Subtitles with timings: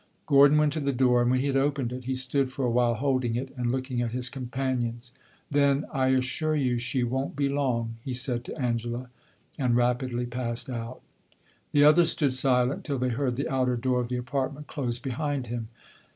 [0.25, 2.71] Gordon went to the door, and when he had opened it he stood for a
[2.71, 5.11] while, holding it and looking at his companions.
[5.51, 9.11] Then "I assure you she won't be long!" he said to Angela,
[9.59, 11.01] and rapidly passed out.
[11.71, 15.45] The others stood silent till they heard the outer door of the apartment close behind
[15.45, 15.67] him.